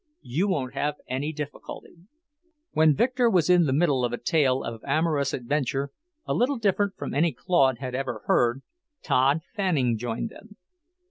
[0.23, 1.97] You won't have any difficulty."
[2.71, 5.91] When Victor was in the middle of a tale of amorous adventure,
[6.25, 8.63] a little different from any Claude had ever heard,
[9.03, 10.57] Tod Fanning joined them.